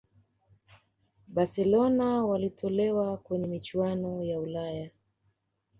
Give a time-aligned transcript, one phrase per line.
[1.27, 4.89] barcelona walitolewa kwenye michuano ya ulaya